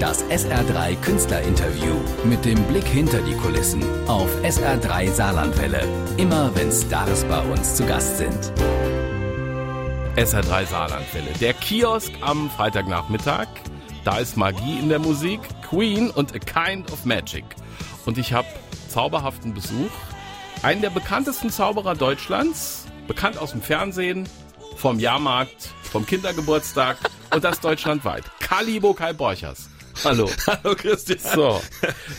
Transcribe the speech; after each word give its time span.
Das 0.00 0.22
SR3 0.24 0.94
Künstlerinterview 0.96 1.94
mit 2.24 2.44
dem 2.44 2.62
Blick 2.64 2.84
hinter 2.84 3.22
die 3.22 3.34
Kulissen 3.34 3.82
auf 4.06 4.28
SR3 4.42 5.10
Saarlandwelle. 5.10 5.88
Immer 6.18 6.54
wenn 6.54 6.70
Stars 6.70 7.24
bei 7.24 7.40
uns 7.40 7.76
zu 7.76 7.86
Gast 7.86 8.18
sind. 8.18 8.52
SR3 10.16 10.66
Saarlandwelle. 10.66 11.30
Der 11.40 11.54
Kiosk 11.54 12.12
am 12.20 12.50
Freitagnachmittag. 12.50 13.46
Da 14.04 14.18
ist 14.18 14.36
Magie 14.36 14.78
in 14.78 14.90
der 14.90 14.98
Musik. 14.98 15.40
Queen 15.66 16.10
und 16.10 16.34
A 16.34 16.38
Kind 16.40 16.92
of 16.92 17.06
Magic. 17.06 17.44
Und 18.04 18.18
ich 18.18 18.34
habe 18.34 18.48
zauberhaften 18.90 19.54
Besuch. 19.54 19.92
Einen 20.62 20.82
der 20.82 20.90
bekanntesten 20.90 21.48
Zauberer 21.48 21.94
Deutschlands. 21.94 22.84
Bekannt 23.08 23.38
aus 23.38 23.52
dem 23.52 23.62
Fernsehen, 23.62 24.28
vom 24.76 24.98
Jahrmarkt, 24.98 25.70
vom 25.82 26.04
Kindergeburtstag 26.04 26.98
und 27.32 27.44
das 27.44 27.60
deutschlandweit. 27.60 28.24
Kalibo 28.40 28.92
Kai 28.92 29.14
Borchers. 29.14 29.70
Hallo. 30.04 30.30
Hallo 30.46 30.74
Christian. 30.74 31.18
So, 31.18 31.60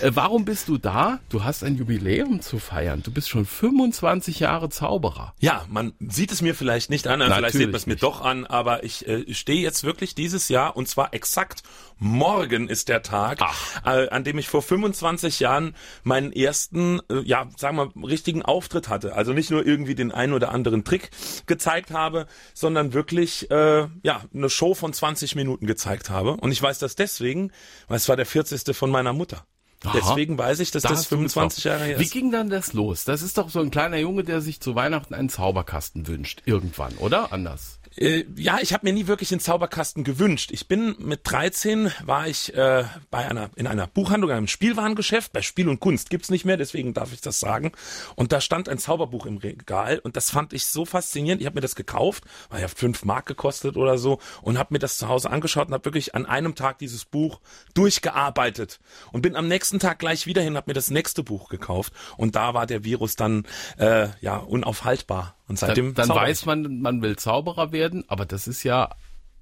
äh, 0.02 0.11
warum 0.13 0.45
bist 0.45 0.67
du 0.67 0.77
da? 0.77 1.20
Du 1.29 1.43
hast 1.43 1.63
ein 1.63 1.75
Jubiläum 1.75 2.41
zu 2.41 2.59
feiern. 2.59 3.03
Du 3.03 3.11
bist 3.11 3.29
schon 3.29 3.45
25 3.45 4.39
Jahre 4.39 4.69
Zauberer. 4.69 5.33
Ja, 5.39 5.65
man 5.69 5.93
sieht 5.99 6.31
es 6.31 6.41
mir 6.41 6.55
vielleicht 6.55 6.89
nicht 6.89 7.07
an, 7.07 7.21
vielleicht 7.21 7.55
sieht 7.55 7.67
man 7.67 7.75
es 7.75 7.85
mir 7.85 7.93
nicht. 7.93 8.03
doch 8.03 8.21
an, 8.21 8.45
aber 8.45 8.83
ich 8.83 9.07
äh, 9.07 9.33
stehe 9.33 9.61
jetzt 9.61 9.83
wirklich 9.83 10.16
dieses 10.16 10.49
Jahr 10.49 10.75
und 10.75 10.88
zwar 10.88 11.13
exakt 11.13 11.63
morgen 11.99 12.69
ist 12.69 12.89
der 12.89 13.02
Tag, 13.02 13.39
äh, 13.85 14.09
an 14.09 14.23
dem 14.23 14.38
ich 14.38 14.47
vor 14.47 14.61
25 14.61 15.39
Jahren 15.39 15.75
meinen 16.03 16.31
ersten, 16.31 16.99
äh, 17.09 17.21
ja, 17.23 17.47
sagen 17.57 17.77
wir, 17.77 18.07
richtigen 18.07 18.41
Auftritt 18.41 18.89
hatte. 18.89 19.16
Also 19.16 19.33
nicht 19.33 19.52
nur 19.52 19.66
irgendwie 19.66 19.95
den 19.95 20.11
einen 20.11 20.33
oder 20.33 20.52
anderen 20.52 20.83
Trick 20.83 21.09
gezeigt 21.45 21.91
habe, 21.91 22.27
sondern 22.53 22.94
wirklich, 22.94 23.49
äh, 23.52 23.88
ja, 24.03 24.21
eine 24.33 24.49
Show 24.49 24.73
von 24.73 24.94
20 24.94 25.35
Minuten 25.35 25.66
gezeigt 25.66 26.09
habe. 26.09 26.33
Und 26.33 26.52
ich 26.52 26.61
weiß 26.61 26.80
das 26.80 26.95
deswegen, 26.95 27.52
weil 27.88 27.98
es 27.98 28.07
war 28.09 28.16
der 28.16 28.26
40. 28.26 28.76
von 28.76 28.89
meiner 28.89 29.13
Mutter. 29.13 29.45
Aha. 29.84 29.94
Deswegen 29.95 30.38
weiß 30.38 30.59
ich, 30.59 30.72
dass 30.72 30.83
Da 30.83 30.89
das 30.89 31.00
hast 31.00 31.11
du 31.11 31.17
25 31.17 31.64
getroffen. 31.64 31.80
Jahre 31.80 31.89
her 31.91 32.00
Wie 32.00 32.03
ist. 32.05 32.11
ging 32.14 32.31
dann 32.31 32.50
das 32.50 32.73
los? 32.73 33.03
Das 33.03 33.22
ist 33.22 33.38
doch 33.38 33.50
so 33.50 33.59
ein 33.59 33.69
kleiner 33.69 33.97
Junge, 33.97 34.23
der 34.23 34.41
sich 34.41 34.59
zu 34.59 34.73
Weihnachten 34.75 35.14
einen 35.14 35.30
Zauberkasten 35.30 36.08
wünscht. 36.08 36.41
Irgendwann, 36.45 36.95
oder? 36.97 37.31
Anders. 37.31 37.77
Äh, 37.98 38.26
ja, 38.36 38.59
ich 38.62 38.73
habe 38.73 38.86
mir 38.86 38.94
nie 38.94 39.08
wirklich 39.08 39.30
den 39.30 39.40
Zauberkasten 39.40 40.03
gewünscht. 40.03 40.52
Ich 40.52 40.67
bin 40.67 40.95
mit 41.00 41.22
13 41.23 41.92
war 42.06 42.28
ich 42.28 42.53
äh, 42.53 42.84
bei 43.09 43.28
einer 43.28 43.50
in 43.56 43.66
einer 43.66 43.88
Buchhandlung, 43.88 44.31
einem 44.31 44.48
Spielwarengeschäft. 44.48 45.34
Bei 45.34 45.42
Spiel 45.42 45.67
und 45.67 45.80
Kunst 45.80 46.12
gibt's 46.12 46.30
nicht 46.30 46.45
mehr, 46.45 46.58
deswegen 46.58 46.94
darf 46.94 47.12
ich 47.12 47.22
das 47.22 47.40
sagen. 47.40 47.72
Und 48.16 48.31
da 48.31 48.40
stand 48.40 48.70
ein 48.70 48.78
Zauberbuch 48.78 49.25
im 49.25 49.38
Regal 49.38 50.00
und 50.00 50.16
das 50.16 50.30
fand 50.30 50.53
ich 50.53 50.66
so 50.66 50.86
faszinierend. 50.86 51.42
Ich 51.42 51.48
habe 51.48 51.56
mir 51.56 51.62
das 51.62 51.75
gekauft, 51.75 52.23
war 52.50 52.59
ja 52.59 52.68
fünf 52.68 53.03
Mark 53.03 53.25
gekostet 53.25 53.78
oder 53.78 53.98
so 53.98 54.20
und 54.42 54.59
habe 54.59 54.75
mir 54.75 54.80
das 54.80 54.98
zu 54.98 55.08
Hause 55.08 55.31
angeschaut 55.31 55.68
und 55.68 55.73
habe 55.73 55.86
wirklich 55.86 56.14
an 56.14 56.25
einem 56.28 56.53
Tag 56.53 56.78
dieses 56.78 57.06
Buch 57.06 57.40
durchgearbeitet 57.73 58.80
und 59.12 59.22
bin 59.22 59.36
am 59.36 59.48
nächsten 59.48 59.80
Tag 59.80 60.00
gleich 60.00 60.28
wieder 60.28 60.44
hin, 60.44 60.56
habe 60.56 60.70
mir 60.70 60.75
das 60.75 60.92
nächste 60.92 61.23
Buch 61.23 61.50
gekauft 61.50 61.94
und 62.16 62.36
da 62.36 62.53
war 62.53 62.68
der 62.68 62.84
Virus 62.84 63.16
dann 63.16 63.45
äh, 63.78 64.09
ja 64.22 64.38
unaufhaltbar. 64.38 65.36
Und 65.48 65.58
seitdem 65.59 65.94
Dann, 65.94 66.09
dann 66.09 66.17
weiß 66.17 66.45
man, 66.45 66.81
man 66.81 67.02
will 67.02 67.16
Zauberer 67.16 67.72
werden, 67.72 68.03
aber 68.08 68.26
das 68.26 68.48
ist 68.48 68.64
ja 68.64 68.95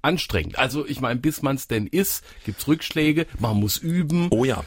anstrengend. 0.06 0.58
Also 0.58 0.86
ich 0.86 1.00
meine, 1.00 1.18
bis 1.20 1.42
man 1.42 1.56
es 1.56 1.68
denn 1.68 1.86
ist, 1.86 2.24
gibt's 2.44 2.66
Rückschläge, 2.68 3.26
man 3.38 3.56
muss 3.56 3.76
üben. 3.78 4.28
Oh 4.30 4.44
ja. 4.44 4.64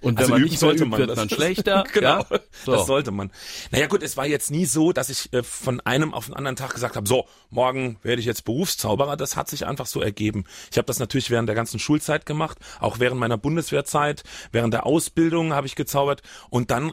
Und 0.00 0.16
wenn 0.18 0.18
Also 0.18 0.30
man 0.32 0.42
nicht 0.42 0.52
mehr 0.52 0.58
sollte 0.58 0.82
übt, 0.84 0.90
man, 0.90 0.98
wird 1.00 1.16
man 1.16 1.26
ist- 1.28 1.34
schlechter. 1.34 1.84
genau, 1.92 2.20
ja? 2.30 2.40
so. 2.64 2.72
das 2.72 2.86
sollte 2.86 3.10
man. 3.10 3.30
Naja 3.70 3.86
gut, 3.86 4.02
es 4.02 4.16
war 4.16 4.26
jetzt 4.26 4.50
nie 4.50 4.64
so, 4.64 4.92
dass 4.92 5.10
ich 5.10 5.32
äh, 5.32 5.42
von 5.42 5.80
einem 5.80 6.14
auf 6.14 6.26
den 6.26 6.34
anderen 6.34 6.56
Tag 6.56 6.72
gesagt 6.74 6.96
habe, 6.96 7.06
so, 7.06 7.26
morgen 7.50 7.98
werde 8.02 8.20
ich 8.20 8.26
jetzt 8.26 8.44
Berufszauberer. 8.44 9.16
Das 9.16 9.36
hat 9.36 9.48
sich 9.48 9.66
einfach 9.66 9.86
so 9.86 10.00
ergeben. 10.00 10.44
Ich 10.70 10.78
habe 10.78 10.86
das 10.86 10.98
natürlich 10.98 11.30
während 11.30 11.48
der 11.48 11.56
ganzen 11.56 11.78
Schulzeit 11.78 12.24
gemacht, 12.26 12.58
auch 12.80 12.98
während 12.98 13.20
meiner 13.20 13.36
Bundeswehrzeit, 13.36 14.24
während 14.52 14.72
der 14.72 14.86
Ausbildung 14.86 15.52
habe 15.52 15.66
ich 15.66 15.76
gezaubert 15.76 16.22
und 16.48 16.70
dann 16.70 16.92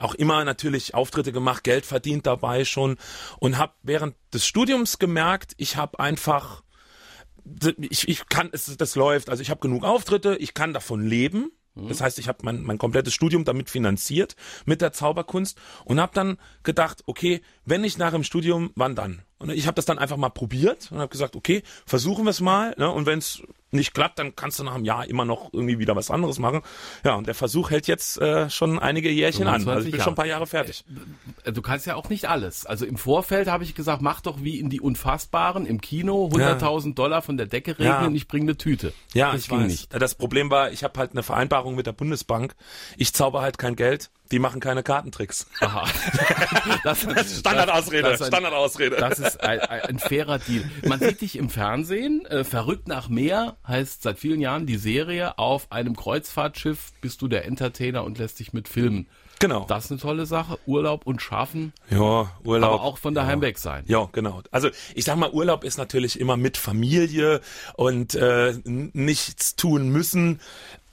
auch 0.00 0.14
immer 0.14 0.44
natürlich 0.44 0.94
Auftritte 0.94 1.32
gemacht, 1.32 1.64
Geld 1.64 1.86
verdient 1.86 2.26
dabei 2.26 2.64
schon 2.64 2.96
und 3.38 3.58
habe 3.58 3.72
während 3.82 4.16
des 4.34 4.44
Studiums 4.46 4.98
gemerkt, 4.98 5.52
ich 5.56 5.76
habe 5.76 5.98
einfach 6.00 6.62
ich, 7.78 8.08
ich 8.08 8.28
kann, 8.28 8.48
es, 8.52 8.76
das 8.76 8.94
läuft. 8.94 9.30
Also 9.30 9.42
ich 9.42 9.50
habe 9.50 9.60
genug 9.60 9.84
Auftritte, 9.84 10.36
ich 10.36 10.54
kann 10.54 10.72
davon 10.72 11.06
leben. 11.06 11.50
Das 11.86 12.00
heißt, 12.00 12.18
ich 12.18 12.26
habe 12.26 12.38
mein, 12.42 12.62
mein 12.62 12.78
komplettes 12.78 13.14
Studium 13.14 13.44
damit 13.44 13.70
finanziert 13.70 14.34
mit 14.64 14.80
der 14.80 14.92
Zauberkunst 14.92 15.58
und 15.84 16.00
habe 16.00 16.12
dann 16.14 16.38
gedacht, 16.62 17.02
okay, 17.06 17.40
wenn 17.64 17.82
nicht 17.82 17.98
nach 17.98 18.10
dem 18.10 18.24
Studium, 18.24 18.72
wann 18.74 18.96
dann? 18.96 19.22
Und 19.38 19.50
ich 19.50 19.66
habe 19.66 19.76
das 19.76 19.84
dann 19.84 19.98
einfach 19.98 20.16
mal 20.16 20.30
probiert 20.30 20.90
und 20.90 20.98
habe 20.98 21.08
gesagt, 21.08 21.36
okay, 21.36 21.62
versuchen 21.86 22.24
wir 22.24 22.30
es 22.30 22.40
mal. 22.40 22.74
Ne? 22.78 22.90
Und 22.90 23.06
wenn 23.06 23.18
es 23.20 23.42
nicht 23.70 23.92
klappt, 23.94 24.18
dann 24.18 24.34
kannst 24.34 24.58
du 24.58 24.64
nach 24.64 24.74
einem 24.74 24.84
Jahr 24.84 25.06
immer 25.08 25.24
noch 25.24 25.52
irgendwie 25.52 25.78
wieder 25.78 25.94
was 25.96 26.10
anderes 26.10 26.38
machen. 26.38 26.62
Ja, 27.04 27.14
und 27.16 27.26
der 27.26 27.34
Versuch 27.34 27.70
hält 27.70 27.86
jetzt 27.86 28.18
äh, 28.20 28.48
schon 28.50 28.78
einige 28.78 29.10
Jährchen 29.10 29.46
an. 29.46 29.54
Also 29.54 29.64
25 29.66 29.86
ich 29.86 29.90
bin 29.92 29.98
Jahre. 29.98 30.04
schon 30.04 30.12
ein 30.12 30.16
paar 30.16 30.26
Jahre 30.26 30.46
fertig. 30.46 30.84
Du 31.44 31.62
kannst 31.62 31.86
ja 31.86 31.94
auch 31.96 32.08
nicht 32.08 32.26
alles. 32.28 32.64
Also 32.66 32.86
im 32.86 32.96
Vorfeld 32.96 33.48
habe 33.48 33.64
ich 33.64 33.74
gesagt, 33.74 34.00
mach 34.02 34.20
doch 34.20 34.42
wie 34.42 34.58
in 34.58 34.70
die 34.70 34.80
Unfassbaren 34.80 35.66
im 35.66 35.80
Kino, 35.80 36.28
100.000 36.32 36.94
Dollar 36.94 37.22
von 37.22 37.36
der 37.36 37.46
Decke 37.46 37.72
regnen 37.72 37.86
Ja. 37.86 38.06
und 38.06 38.14
ich 38.14 38.26
bringe 38.28 38.44
eine 38.44 38.56
Tüte. 38.56 38.92
Ja, 39.14 39.32
das 39.32 39.42
ich 39.42 39.48
ging 39.48 39.60
weiß. 39.60 39.66
nicht. 39.66 39.94
Das 39.94 40.14
Problem 40.14 40.50
war, 40.50 40.70
ich 40.72 40.84
habe 40.84 40.98
halt 40.98 41.12
eine 41.12 41.22
Vereinbarung 41.22 41.74
mit 41.74 41.86
der 41.86 41.92
Bundesbank. 41.92 42.54
Ich 42.96 43.12
zauber 43.12 43.42
halt 43.42 43.58
kein 43.58 43.76
Geld. 43.76 44.10
Die 44.30 44.38
machen 44.38 44.60
keine 44.60 44.82
Kartentricks. 44.82 45.46
Aha. 45.60 45.84
Das, 46.84 47.00
Standardausrede, 47.38 48.02
das 48.02 48.14
ist 48.14 48.22
ein- 48.22 48.26
Standardausrede. 48.28 48.96
Das 48.96 49.18
ist 49.18 49.40
ein, 49.42 49.60
ein, 49.60 49.98
fairer 49.98 50.38
Deal. 50.38 50.64
Man 50.86 51.00
sieht 51.00 51.20
dich 51.20 51.36
im 51.36 51.50
Fernsehen. 51.50 52.24
Äh, 52.26 52.44
Verrückt 52.44 52.88
nach 52.88 53.08
Meer 53.08 53.56
heißt 53.66 54.02
seit 54.02 54.18
vielen 54.18 54.40
Jahren 54.40 54.66
die 54.66 54.76
Serie. 54.76 55.38
Auf 55.38 55.72
einem 55.72 55.96
Kreuzfahrtschiff 55.96 56.92
bist 57.00 57.22
du 57.22 57.28
der 57.28 57.44
Entertainer 57.46 58.04
und 58.04 58.18
lässt 58.18 58.38
dich 58.38 58.52
mit 58.52 58.68
filmen. 58.68 59.06
Genau. 59.40 59.64
Das 59.68 59.84
ist 59.86 59.90
eine 59.92 60.00
tolle 60.00 60.26
Sache. 60.26 60.58
Urlaub 60.66 61.06
und 61.06 61.22
Schaffen, 61.22 61.72
ja, 61.90 62.30
Urlaub. 62.44 62.72
aber 62.74 62.82
auch 62.82 62.98
von 62.98 63.14
daheim 63.14 63.40
weg 63.40 63.58
sein. 63.58 63.84
Ja, 63.86 64.08
genau. 64.10 64.42
Also 64.50 64.68
ich 64.94 65.04
sag 65.04 65.16
mal, 65.16 65.30
Urlaub 65.30 65.62
ist 65.64 65.78
natürlich 65.78 66.18
immer 66.18 66.36
mit 66.36 66.56
Familie 66.56 67.40
und 67.76 68.14
äh, 68.16 68.54
nichts 68.64 69.54
tun 69.56 69.90
müssen. 69.90 70.40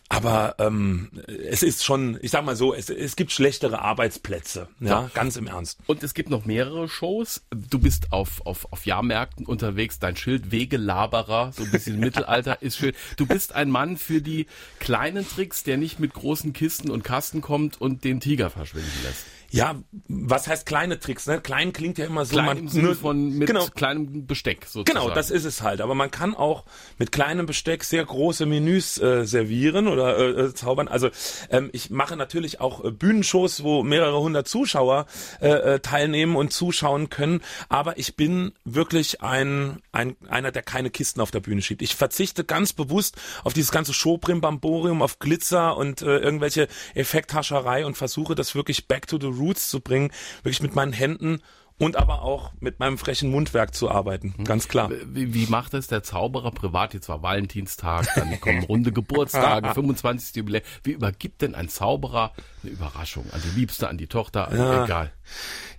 Aber 0.08 0.56
ähm, 0.60 1.10
es 1.28 1.64
ist 1.64 1.84
schon, 1.84 2.20
ich 2.22 2.30
sag 2.32 2.46
mal 2.46 2.56
so, 2.56 2.74
es, 2.74 2.90
es 2.90 3.16
gibt 3.16 3.32
schlechtere 3.32 3.80
Arbeitsplätze. 3.80 4.68
Ja, 4.80 5.10
ganz 5.14 5.36
im 5.36 5.48
Ernst. 5.48 5.80
Und 5.88 6.04
es 6.04 6.14
gibt 6.14 6.30
noch 6.30 6.46
mehrere 6.46 6.88
Shows. 6.88 7.44
Du 7.50 7.80
bist 7.80 8.14
auf, 8.14 8.46
auf, 8.46 8.72
auf 8.72 8.86
Jahrmärkten 8.86 9.46
unterwegs. 9.48 9.98
Dein 9.98 10.16
Schild 10.16 10.52
Wegelaberer, 10.52 11.52
so 11.54 11.64
ein 11.64 11.72
bisschen 11.72 12.00
Mittelalter, 12.00 12.62
ist 12.62 12.78
schön. 12.78 12.94
Du 13.18 13.26
bist 13.26 13.56
ein 13.56 13.72
Mann 13.72 13.98
für 13.98 14.22
die 14.22 14.46
kleinen 14.80 15.28
Tricks, 15.28 15.64
der 15.64 15.78
nicht 15.78 16.00
mit 16.00 16.14
großen 16.14 16.54
Kisten 16.54 16.92
und 16.92 17.04
Kasten 17.04 17.42
kommt 17.42 17.82
und 17.82 18.04
den 18.04 18.20
Tiger 18.20 18.52
verschwinden 18.52 18.92
lässt. 19.04 19.26
Ja, 19.52 19.76
was 20.08 20.48
heißt 20.48 20.66
kleine 20.66 21.00
Tricks? 21.00 21.28
Ne? 21.28 21.40
Klein 21.42 21.74
klingt 21.74 21.98
ja 21.98 22.06
immer 22.06 22.26
so. 22.26 22.34
Klein 22.34 22.46
man, 22.46 22.58
im 22.58 22.68
Sinne 22.68 22.96
von 22.96 23.30
mit 23.38 23.48
genau, 23.48 23.66
kleinem 23.68 24.26
Besteck 24.26 24.66
sozusagen. 24.66 24.86
Genau, 24.86 25.14
das 25.14 25.32
ist 25.32 25.46
es 25.46 25.62
halt. 25.62 25.82
Aber 25.82 25.96
man 25.96 26.12
kann 26.12 26.36
auch 26.36 26.66
mit 26.98 27.12
kleinem 27.12 27.46
Besteck 27.46 27.84
sehr 27.84 28.04
große 28.04 28.46
Menüs 28.46 28.98
äh, 28.98 29.26
servieren 29.26 29.88
oder 29.88 30.18
äh, 30.18 30.30
äh, 30.46 30.54
zaubern. 30.54 30.88
Also 30.88 31.10
ähm, 31.50 31.70
ich 31.74 31.90
mache 31.90 32.16
natürlich 32.16 32.60
auch 32.60 32.84
äh, 32.84 32.92
Bühnenshows, 32.92 33.64
wo 33.64 33.84
mehrere 33.84 34.20
hundert 34.20 34.48
Zuschauer 34.48 35.06
äh, 35.42 35.50
äh, 35.50 35.80
teilnehmen 35.80 36.36
und 36.36 36.52
zuschauen 36.52 37.10
können. 37.10 37.42
Aber 37.70 37.98
ich 37.98 38.16
bin 38.16 38.54
wirklich 38.64 39.22
ein, 39.22 39.82
ein 39.92 40.16
einer, 40.28 40.52
der 40.52 40.64
keine 40.64 40.90
Kisten 40.90 41.22
auf 41.22 41.32
der 41.32 41.40
Bühne 41.40 41.62
schiebt. 41.62 41.82
Ich 41.82 41.96
verzichte 41.96 42.44
ganz 42.44 42.74
bewusst 42.74 43.16
auf 43.44 43.54
dieses 43.54 43.72
ganze 43.72 43.94
Showbrimbamborium, 43.94 45.02
auf 45.02 45.20
Glitzer 45.20 45.78
und 45.78 46.02
äh, 46.02 46.18
irgendwelche 46.18 46.68
Effekthascherei 46.94 47.86
und 47.86 47.96
versuche 47.98 48.36
das 48.36 48.56
wirklich 48.56 48.88
back 48.88 49.08
to 49.08 49.18
the 49.20 49.28
roots 49.46 49.70
zu 49.70 49.80
bringen, 49.82 50.12
wirklich 50.44 50.62
mit 50.62 50.76
meinen 50.76 50.94
Händen 50.94 51.42
und 51.78 51.98
aber 51.98 52.22
auch 52.22 52.54
mit 52.62 52.80
meinem 52.80 52.98
frechen 52.98 53.30
Mundwerk 53.30 53.76
zu 53.76 53.92
arbeiten, 53.92 54.34
ganz 54.46 54.70
klar. 54.70 54.90
Wie, 55.08 55.34
wie 55.34 55.48
macht 55.48 55.74
es 55.74 55.88
der 55.88 56.04
Zauberer 56.04 56.52
privat? 56.52 56.94
Jetzt 56.94 57.10
war 57.10 57.22
Valentinstag, 57.22 58.08
dann 58.16 58.40
kommen 58.40 58.64
runde 58.64 58.94
Geburtstage, 58.94 59.70
25. 59.74 60.38
Jubiläum. 60.38 60.64
Wie 60.84 60.92
übergibt 60.92 61.42
denn 61.42 61.54
ein 61.54 61.68
Zauberer 61.68 62.32
eine 62.64 62.72
Überraschung 62.72 63.26
an 63.34 63.42
die 63.44 63.60
Liebste, 63.60 63.90
an 63.90 63.98
die 63.98 64.08
Tochter? 64.08 64.48
Also 64.48 64.64
Ja. 64.64 64.86
Egal. 64.86 65.12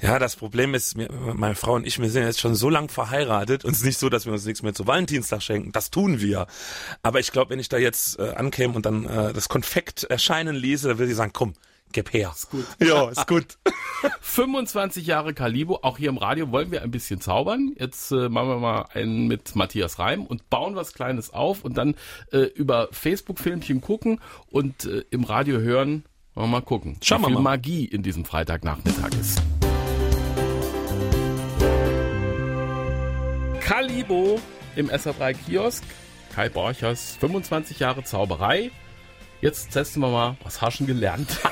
Ja, 0.02 0.18
das 0.18 0.36
Problem 0.36 0.74
ist, 0.74 0.98
mir, 0.98 1.08
meine 1.10 1.54
Frau 1.54 1.72
und 1.74 1.86
ich, 1.86 1.98
wir 1.98 2.10
sind 2.10 2.24
jetzt 2.24 2.40
schon 2.40 2.54
so 2.54 2.68
lang 2.68 2.90
verheiratet 2.90 3.64
und 3.64 3.70
es 3.70 3.78
ist 3.78 3.84
nicht 3.86 3.98
so, 3.98 4.10
dass 4.10 4.26
wir 4.26 4.34
uns 4.34 4.44
nichts 4.44 4.62
mehr 4.62 4.74
zu 4.74 4.86
Valentinstag 4.86 5.42
schenken. 5.42 5.72
Das 5.72 5.90
tun 5.90 6.20
wir. 6.20 6.46
Aber 7.02 7.20
ich 7.20 7.32
glaube, 7.32 7.50
wenn 7.50 7.58
ich 7.58 7.70
da 7.70 7.78
jetzt 7.78 8.18
äh, 8.18 8.32
ankäme 8.34 8.74
und 8.74 8.84
dann 8.84 9.06
äh, 9.06 9.32
das 9.32 9.48
Konfekt 9.48 10.04
erscheinen 10.04 10.56
ließe, 10.56 10.88
dann 10.88 10.98
würde 10.98 11.10
ich 11.10 11.16
sagen, 11.16 11.32
komm, 11.32 11.54
gib 11.96 12.12
her. 12.12 12.30
Ist 12.34 12.50
gut. 12.50 12.66
Ja, 12.78 13.08
ist 13.08 13.26
gut. 13.26 13.58
25 14.20 15.06
Jahre 15.06 15.32
Kalibo, 15.32 15.78
auch 15.82 15.96
hier 15.96 16.10
im 16.10 16.18
Radio 16.18 16.52
wollen 16.52 16.70
wir 16.70 16.82
ein 16.82 16.90
bisschen 16.90 17.22
zaubern. 17.22 17.72
Jetzt 17.78 18.12
äh, 18.12 18.28
machen 18.28 18.48
wir 18.48 18.58
mal 18.58 18.82
einen 18.92 19.26
mit 19.26 19.56
Matthias 19.56 19.98
Reim 19.98 20.26
und 20.26 20.50
bauen 20.50 20.76
was 20.76 20.92
Kleines 20.92 21.32
auf 21.32 21.64
und 21.64 21.78
dann 21.78 21.94
äh, 22.32 22.40
über 22.40 22.88
Facebook-Filmchen 22.92 23.80
gucken 23.80 24.20
und 24.50 24.84
äh, 24.84 25.04
im 25.10 25.24
Radio 25.24 25.58
hören. 25.58 26.04
Wollen 26.34 26.48
wir 26.48 26.58
mal 26.58 26.60
gucken, 26.60 26.98
Schauen 27.02 27.22
wie 27.22 27.28
wir 27.28 27.30
mal. 27.30 27.40
Magie 27.40 27.86
in 27.86 28.02
diesem 28.02 28.26
Freitagnachmittag 28.26 29.12
ist. 29.18 29.42
Kalibo 33.60 34.38
im 34.76 34.90
SR3 34.90 35.32
Kiosk. 35.32 35.82
Kai 36.34 36.50
Borchers, 36.50 37.16
25 37.18 37.78
Jahre 37.78 38.04
Zauberei. 38.04 38.70
Jetzt 39.42 39.70
testen 39.72 40.02
wir 40.02 40.08
mal, 40.10 40.36
was 40.42 40.60
hast 40.62 40.80
du 40.80 40.84
denn 40.84 40.94
gelernt? 40.94 41.38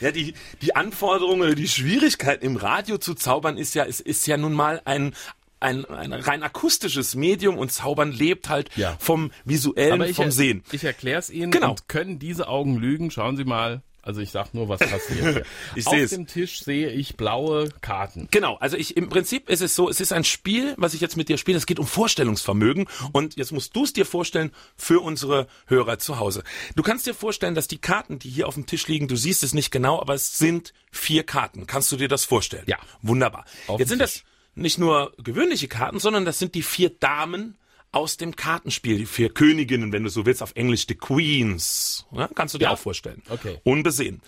Ja, 0.00 0.10
die, 0.10 0.34
die 0.60 0.76
Anforderung 0.76 1.40
oder 1.40 1.54
die 1.54 1.68
Schwierigkeit 1.68 2.42
im 2.42 2.56
Radio 2.56 2.98
zu 2.98 3.14
zaubern 3.14 3.56
ist 3.56 3.74
ja, 3.74 3.84
es 3.84 4.00
ist 4.00 4.26
ja 4.26 4.36
nun 4.36 4.52
mal 4.52 4.82
ein, 4.84 5.14
ein, 5.60 5.84
ein 5.86 6.12
rein 6.12 6.42
akustisches 6.42 7.14
Medium 7.14 7.56
und 7.56 7.72
Zaubern 7.72 8.12
lebt 8.12 8.48
halt 8.48 8.68
Ja. 8.76 8.96
vom 9.00 9.30
visuellen, 9.44 10.02
ich, 10.02 10.16
vom 10.16 10.30
Sehen. 10.30 10.62
Ich 10.72 10.84
erkläre 10.84 11.20
es 11.20 11.30
Ihnen 11.30 11.52
Genau. 11.52 11.70
und 11.70 11.88
können 11.88 12.18
diese 12.18 12.48
Augen 12.48 12.76
lügen? 12.76 13.10
Schauen 13.10 13.36
Sie 13.36 13.44
mal. 13.44 13.82
Also 14.08 14.22
ich 14.22 14.30
sag 14.30 14.54
nur, 14.54 14.70
was 14.70 14.80
passiert. 14.80 15.34
hier. 15.34 15.42
Ich 15.74 15.86
Auf 15.86 16.08
dem 16.08 16.26
Tisch 16.26 16.64
sehe 16.64 16.90
ich 16.90 17.18
blaue 17.18 17.68
Karten. 17.82 18.26
Genau, 18.30 18.56
also 18.56 18.78
ich 18.78 18.96
im 18.96 19.10
Prinzip 19.10 19.50
ist 19.50 19.60
es 19.60 19.74
so, 19.74 19.90
es 19.90 20.00
ist 20.00 20.14
ein 20.14 20.24
Spiel, 20.24 20.72
was 20.78 20.94
ich 20.94 21.02
jetzt 21.02 21.18
mit 21.18 21.28
dir 21.28 21.36
spiele. 21.36 21.58
Es 21.58 21.66
geht 21.66 21.78
um 21.78 21.86
Vorstellungsvermögen 21.86 22.86
und 23.12 23.36
jetzt 23.36 23.52
musst 23.52 23.76
du 23.76 23.84
es 23.84 23.92
dir 23.92 24.06
vorstellen 24.06 24.50
für 24.78 25.00
unsere 25.00 25.46
Hörer 25.66 25.98
zu 25.98 26.18
Hause. 26.18 26.42
Du 26.74 26.82
kannst 26.82 27.06
dir 27.06 27.12
vorstellen, 27.12 27.54
dass 27.54 27.68
die 27.68 27.76
Karten, 27.76 28.18
die 28.18 28.30
hier 28.30 28.48
auf 28.48 28.54
dem 28.54 28.64
Tisch 28.64 28.88
liegen, 28.88 29.08
du 29.08 29.16
siehst 29.16 29.42
es 29.42 29.52
nicht 29.52 29.70
genau, 29.70 30.00
aber 30.00 30.14
es 30.14 30.38
sind 30.38 30.72
vier 30.90 31.24
Karten. 31.24 31.66
Kannst 31.66 31.92
du 31.92 31.96
dir 31.96 32.08
das 32.08 32.24
vorstellen? 32.24 32.64
Ja. 32.66 32.78
Wunderbar. 33.02 33.44
Auf 33.66 33.78
jetzt 33.78 33.90
sind 33.90 34.00
das 34.00 34.22
nicht 34.54 34.78
nur 34.78 35.12
gewöhnliche 35.18 35.68
Karten, 35.68 36.00
sondern 36.00 36.24
das 36.24 36.38
sind 36.38 36.54
die 36.54 36.62
vier 36.62 36.88
Damen 36.88 37.58
aus 37.90 38.16
dem 38.18 38.36
Kartenspiel, 38.36 38.98
die 38.98 39.06
vier 39.06 39.30
Königinnen, 39.32 39.92
wenn 39.92 40.02
du 40.04 40.10
so 40.10 40.26
willst, 40.26 40.42
auf 40.42 40.52
Englisch 40.54 40.86
die 40.86 40.94
Queens. 40.94 42.06
Ja, 42.12 42.28
kannst 42.34 42.54
du 42.54 42.58
dir 42.58 42.64
Ja. 42.66 42.70
auch 42.72 42.78
vorstellen. 42.78 43.22
Okay. 43.30 43.60
Unbesehen. 43.64 44.20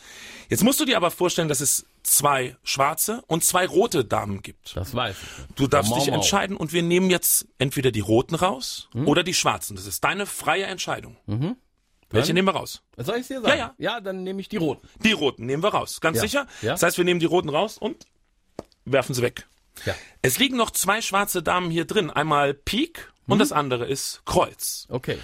Jetzt 0.48 0.64
musst 0.64 0.80
du 0.80 0.84
dir 0.84 0.96
aber 0.96 1.10
vorstellen, 1.10 1.48
dass 1.48 1.60
es 1.60 1.84
zwei 2.02 2.56
schwarze 2.64 3.22
und 3.26 3.44
zwei 3.44 3.66
rote 3.66 4.04
Damen 4.04 4.42
gibt. 4.42 4.74
Das 4.76 4.94
weiß 4.94 5.14
ich. 5.22 5.54
Du 5.56 5.66
darfst 5.66 5.94
dich 5.94 6.08
entscheiden 6.08 6.56
und 6.56 6.72
wir 6.72 6.82
nehmen 6.82 7.10
jetzt 7.10 7.46
entweder 7.58 7.90
die 7.90 8.00
roten 8.00 8.34
raus 8.34 8.88
Hm? 8.92 9.06
oder 9.06 9.22
die 9.22 9.34
schwarzen. 9.34 9.76
Das 9.76 9.86
ist 9.86 10.02
deine 10.02 10.24
freie 10.26 10.64
Entscheidung. 10.64 11.16
Welche 12.08 12.32
nehmen 12.34 12.48
wir 12.48 12.52
raus? 12.56 12.82
Soll 12.96 13.18
ich 13.18 13.28
dir 13.28 13.40
sagen? 13.42 13.58
Ja, 13.58 13.74
Ja, 13.78 14.00
dann 14.00 14.24
nehme 14.24 14.40
ich 14.40 14.48
die 14.48 14.56
roten. 14.56 14.88
Die 15.04 15.12
roten 15.12 15.46
nehmen 15.46 15.62
wir 15.62 15.68
raus. 15.68 16.00
Ganz 16.00 16.16
Ja. 16.16 16.22
sicher? 16.22 16.46
Ja. 16.62 16.72
Das 16.72 16.82
heißt, 16.82 16.96
wir 16.96 17.04
nehmen 17.04 17.20
die 17.20 17.26
roten 17.26 17.50
raus 17.50 17.78
und 17.78 18.06
werfen 18.84 19.14
sie 19.14 19.22
weg. 19.22 19.46
Ja. 19.84 19.94
Es 20.20 20.38
liegen 20.38 20.56
noch 20.56 20.70
zwei 20.72 21.00
schwarze 21.00 21.42
Damen 21.42 21.70
hier 21.70 21.84
drin. 21.84 22.10
Einmal 22.10 22.52
Pik 22.54 23.09
und 23.26 23.34
Hm? 23.34 23.38
das 23.38 23.52
andere 23.52 23.86
ist 23.86 24.22
Kreuz. 24.24 24.86
Okay. 24.88 25.18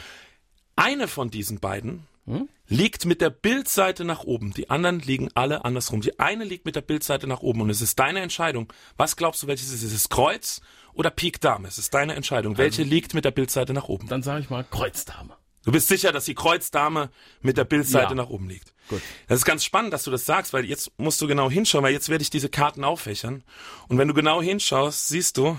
Eine 0.76 1.08
von 1.08 1.30
diesen 1.30 1.58
beiden 1.60 2.06
Hm? 2.26 2.48
liegt 2.68 3.04
mit 3.06 3.20
der 3.20 3.30
Bildseite 3.30 4.04
nach 4.04 4.24
oben. 4.24 4.52
Die 4.52 4.68
anderen 4.70 4.98
liegen 5.00 5.30
alle 5.34 5.64
andersrum. 5.64 6.00
Die 6.00 6.18
eine 6.18 6.44
liegt 6.44 6.64
mit 6.64 6.74
der 6.76 6.80
Bildseite 6.80 7.26
nach 7.28 7.40
oben 7.40 7.60
und 7.60 7.70
es 7.70 7.80
ist 7.80 7.98
deine 7.98 8.20
Entscheidung. 8.20 8.72
Was 8.96 9.16
glaubst 9.16 9.42
du, 9.42 9.46
welches 9.46 9.68
es 9.68 9.74
ist? 9.74 9.84
Ist 9.84 9.94
es 9.94 10.08
Kreuz 10.08 10.60
oder 10.92 11.10
Pik 11.10 11.40
Dame? 11.40 11.68
Es 11.68 11.78
ist 11.78 11.94
deine 11.94 12.14
Entscheidung. 12.14 12.58
Welche 12.58 12.82
liegt 12.82 13.14
mit 13.14 13.24
der 13.24 13.30
Bildseite 13.30 13.72
nach 13.72 13.84
oben? 13.88 14.08
Dann 14.08 14.22
sage 14.24 14.40
ich 14.40 14.50
mal 14.50 14.64
Kreuzdame. 14.64 15.36
Du 15.64 15.72
bist 15.72 15.88
sicher, 15.88 16.12
dass 16.12 16.24
die 16.26 16.34
Kreuzdame 16.34 17.10
mit 17.42 17.56
der 17.56 17.64
Bildseite 17.64 18.10
Ja. 18.10 18.14
nach 18.14 18.28
oben 18.28 18.48
liegt. 18.48 18.72
Gut. 18.88 19.02
Das 19.28 19.38
ist 19.38 19.44
ganz 19.44 19.64
spannend, 19.64 19.92
dass 19.92 20.04
du 20.04 20.10
das 20.12 20.24
sagst, 20.24 20.52
weil 20.52 20.64
jetzt 20.64 20.92
musst 20.96 21.20
du 21.20 21.26
genau 21.26 21.50
hinschauen, 21.50 21.84
weil 21.84 21.92
jetzt 21.92 22.08
werde 22.08 22.22
ich 22.22 22.30
diese 22.30 22.48
Karten 22.48 22.84
auffächern. 22.84 23.42
Und 23.88 23.98
wenn 23.98 24.06
du 24.06 24.14
genau 24.14 24.40
hinschaust, 24.42 25.08
siehst 25.08 25.36
du, 25.38 25.58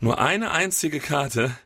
nur 0.00 0.18
eine 0.18 0.50
einzige 0.50 1.00
Karte 1.00 1.56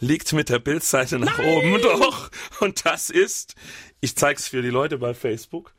liegt 0.00 0.32
mit 0.32 0.48
der 0.48 0.58
Bildseite 0.58 1.18
nach 1.18 1.38
oben. 1.38 1.80
Doch. 1.82 2.30
Und 2.60 2.84
das 2.84 3.10
ist, 3.10 3.54
ich 4.00 4.16
zeig's 4.16 4.48
für 4.48 4.62
die 4.62 4.70
Leute 4.70 4.98
bei 4.98 5.14
Facebook, 5.14 5.72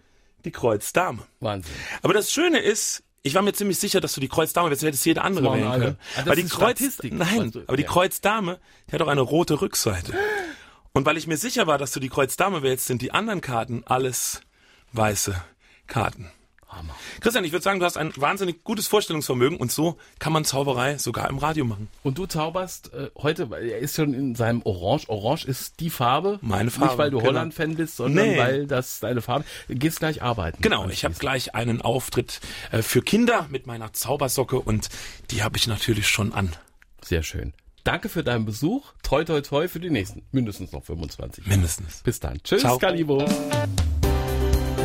die 0.46 0.52
Kreuzdame. 0.52 1.24
Wahnsinn. 1.40 1.74
Aber 2.02 2.14
das 2.14 2.32
Schöne 2.32 2.60
ist, 2.60 3.04
ich 3.24 3.34
war 3.36 3.42
mir 3.42 3.54
ziemlich 3.54 3.80
sicher, 3.80 4.00
dass 4.02 4.14
du 4.14 4.22
die 4.22 4.28
Kreuzdame, 4.30 4.70
jetzt 4.70 4.82
hätte 4.84 4.92
es 4.96 5.04
jede 5.06 5.22
andere 5.24 5.54
wählen 5.54 5.72
können. 5.72 5.98
Das 6.16 6.26
Weil 6.28 6.36
die 6.36 6.44
Kreuz, 6.46 6.80
nein, 7.04 7.52
du- 7.52 7.62
aber 7.68 7.76
die 7.78 7.84
ja. 7.84 7.90
Kreuzdame, 7.90 8.60
die 8.90 8.94
hat 8.94 9.02
auch 9.02 9.08
eine 9.08 9.22
rote 9.22 9.62
Rückseite. 9.62 10.14
Und 10.94 11.06
weil 11.06 11.18
ich 11.18 11.28
mir 11.28 11.38
sicher 11.38 11.68
war, 11.68 11.78
dass 11.78 11.92
du 11.92 12.00
die 12.00 12.10
Kreuzdame 12.10 12.62
wählst, 12.64 12.86
sind 12.86 13.02
die 13.02 13.12
anderen 13.12 13.42
Karten 13.42 13.84
alles 13.86 14.42
weiße 14.94 15.36
Karten. 15.88 16.32
Hammer. 16.68 16.96
Christian, 17.22 17.44
ich 17.46 17.52
würde 17.52 17.64
sagen, 17.64 17.80
du 17.80 17.86
hast 17.86 17.98
ein 17.98 18.12
wahnsinnig 18.16 18.64
gutes 18.64 18.88
Vorstellungsvermögen 18.88 19.58
und 19.58 19.72
so 19.72 19.98
kann 20.20 20.34
man 20.34 20.44
Zauberei 20.46 20.98
sogar 20.98 21.30
im 21.30 21.38
Radio 21.38 21.64
machen. 21.64 21.88
Und 22.04 22.18
du 22.18 22.26
zauberst 22.26 22.92
äh, 22.94 23.10
heute, 23.18 23.50
weil 23.50 23.68
er 23.70 23.78
ist 23.80 23.96
schon 23.96 24.14
in 24.14 24.36
seinem 24.36 24.62
Orange. 24.64 25.08
Orange 25.10 25.46
ist 25.46 25.80
die 25.80 25.90
Farbe. 25.90 26.40
Meine 26.42 26.72
Farbe, 26.72 26.88
Nicht, 26.88 26.98
weil 26.98 27.12
du 27.12 27.18
genau. 27.18 27.30
Holland-Fan 27.30 27.76
bist, 27.76 27.98
sondern 27.98 28.26
Nee. 28.30 28.38
weil 28.38 28.68
das 28.68 29.00
deine 29.00 29.22
Farbe. 29.22 29.46
Gehst 29.70 30.00
gleich 30.00 30.22
arbeiten. 30.22 30.62
Genau, 30.62 30.88
ich 30.90 31.06
habe 31.06 31.16
gleich 31.16 31.56
einen 31.56 31.82
Auftritt 31.82 32.42
äh, 32.72 32.82
für 32.82 33.02
Kinder 33.02 33.48
mit 33.50 33.68
meiner 33.68 33.94
Zaubersocke 33.94 34.60
und 34.60 34.90
die 35.32 35.44
habe 35.44 35.58
ich 35.58 35.68
natürlich 35.68 36.08
schon 36.08 36.34
an. 36.34 36.52
Sehr 37.04 37.24
schön. 37.24 37.54
Danke 37.84 38.10
für 38.10 38.24
deinen 38.24 38.46
Besuch. 38.46 38.94
Toi, 39.04 39.24
toi, 39.26 39.42
toi 39.42 39.68
für 39.68 39.80
die 39.80 39.92
nächsten. 39.92 40.24
Mindestens 40.32 40.72
noch 40.72 40.84
25. 40.84 41.46
Mindestens. 41.46 42.02
Bis 42.02 42.20
dann. 42.20 42.42
Tschüss, 42.44 42.62
Ciao. 42.62 42.80
Galibo. 42.80 43.24